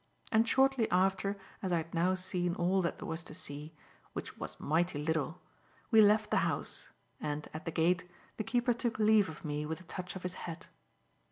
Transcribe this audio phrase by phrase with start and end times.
[0.31, 3.75] And shortly after as I had now seen all that there was to see,
[4.13, 5.39] which was mighty little,
[5.91, 6.89] we left the house,
[7.19, 10.33] and, at the gate, the keeper took leave of me with a touch of his
[10.49, 10.69] hat.